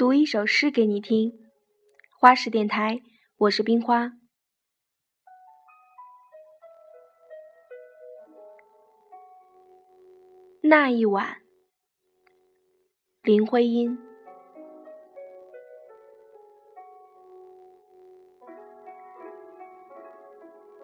[0.00, 1.30] 读一首诗给你听。
[2.18, 3.02] 花式电台，
[3.36, 4.12] 我是冰花。
[10.62, 11.42] 那一晚，
[13.22, 13.98] 林徽因。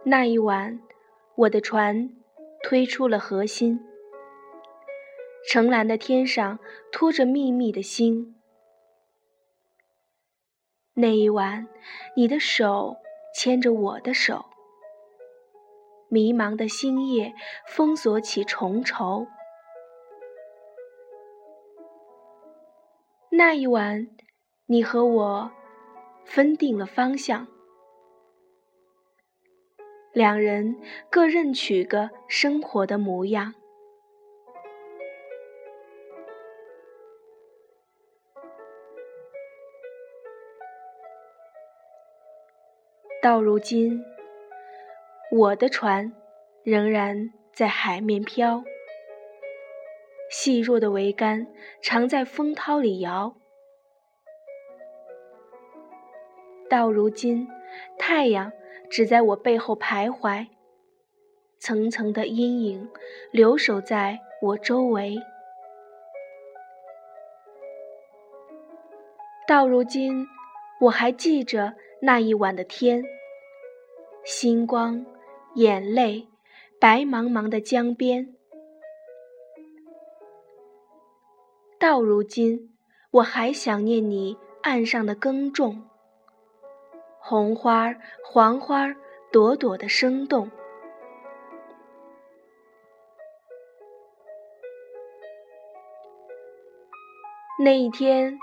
[0.05, 0.79] 那一晚，
[1.37, 2.11] 我的船
[2.63, 3.81] 推出了河心，
[5.49, 6.59] 澄蓝的天上
[6.93, 8.36] 托着密密的星。
[10.99, 11.69] 那一晚，
[12.17, 12.97] 你的手
[13.35, 14.47] 牵着我的手，
[16.09, 17.35] 迷茫的星夜
[17.69, 19.27] 封锁起重愁。
[23.29, 24.09] 那一晚，
[24.65, 25.51] 你和我
[26.25, 27.47] 分定了方向，
[30.15, 33.53] 两人各任取个生活的模样。
[43.27, 44.05] 到如今，
[45.33, 46.13] 我的船
[46.63, 48.63] 仍然在海面飘，
[50.31, 51.49] 细弱的桅杆
[51.83, 53.35] 常在风涛里摇。
[56.71, 57.49] 到如今，
[57.99, 58.53] 太阳
[58.89, 60.47] 只在我背后徘徊，
[61.59, 62.89] 层层的阴影
[63.33, 65.17] 留守在我周围。
[69.49, 70.29] 到如今，
[70.83, 73.03] 我还记着那一晚的天。
[74.25, 75.07] 星光，
[75.55, 76.27] 眼泪，
[76.81, 78.35] 白茫茫的江边。
[81.79, 82.77] 到如今，
[83.11, 85.89] 我还想念你岸上的耕种，
[87.19, 88.95] 红花、黄花，
[89.31, 90.51] 朵朵的生动。
[97.59, 98.39] 那一天，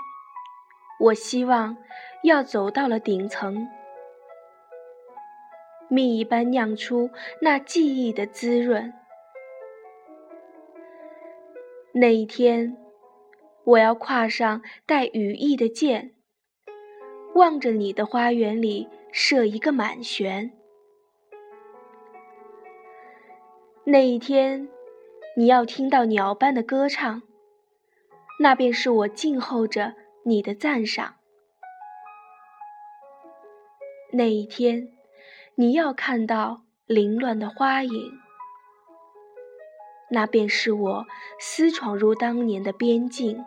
[0.98, 1.76] 我希望
[2.24, 3.68] 要走到了顶层。
[5.90, 7.10] 蜜一般酿出
[7.42, 8.94] 那记忆的滋润。
[11.92, 12.78] 那一天，
[13.64, 16.14] 我要跨上带羽翼的箭，
[17.34, 20.50] 望着你的花园里射一个满弦。
[23.84, 24.66] 那一天，
[25.36, 27.20] 你要听到鸟般的歌唱，
[28.40, 31.16] 那便是我静候着你的赞赏。
[34.12, 34.90] 那一天。
[35.56, 38.12] 你要看到凌乱的花影，
[40.10, 41.06] 那便是我
[41.38, 43.44] 私闯入当年的边境。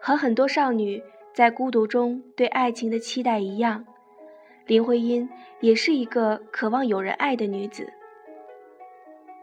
[0.00, 3.86] 和很多少女在孤独中对爱情的期待一样，
[4.66, 5.28] 林徽因
[5.60, 7.92] 也是一个渴望有人爱的女子。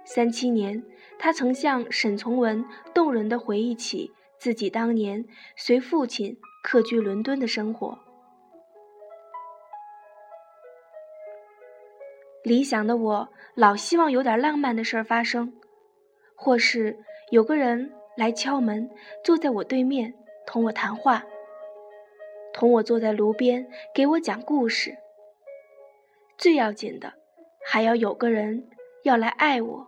[0.05, 0.83] 三七年，
[1.19, 5.23] 她曾向沈从文动人的回忆起自己当年
[5.55, 7.99] 随父亲客居伦敦的生活。
[12.43, 15.53] 理想的我，老希望有点浪漫的事儿发生，
[16.33, 16.97] 或是
[17.29, 18.89] 有个人来敲门，
[19.23, 20.13] 坐在我对面
[20.47, 21.23] 同我谈话，
[22.53, 24.97] 同我坐在炉边给我讲故事。
[26.39, 27.15] 最要紧的，
[27.65, 28.69] 还要有个人
[29.03, 29.87] 要来爱我。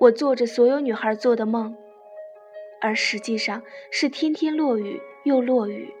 [0.00, 1.76] 我做着所有女孩做的梦，
[2.80, 5.94] 而实际上是天天落雨又落雨。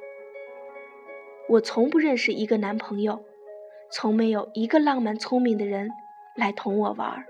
[1.50, 3.22] 我从不认识一个男朋友，
[3.90, 5.90] 从没有一个浪漫聪明的人
[6.34, 7.26] 来同我玩。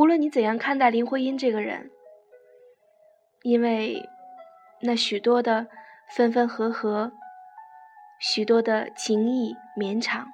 [0.00, 1.90] 无论你怎样看待林徽因这个人，
[3.42, 4.08] 因为。
[4.82, 5.66] 那许多的
[6.16, 7.12] 分分合合，
[8.18, 10.26] 许多的情意绵长，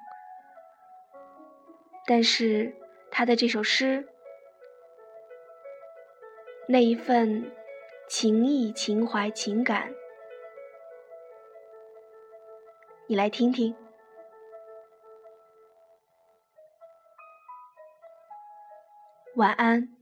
[2.05, 2.73] 但是
[3.11, 4.07] 他的这首诗，
[6.69, 7.51] 那一份
[8.07, 9.93] 情意、情怀、情感，
[13.07, 13.75] 你来听听。
[19.37, 19.96] 晚安。